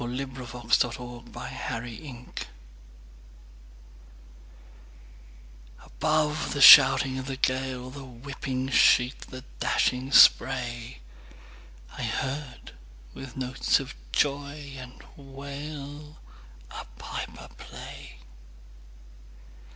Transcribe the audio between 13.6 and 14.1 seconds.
of